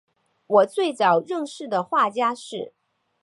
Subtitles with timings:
[0.47, 2.73] 我最早认识的画家是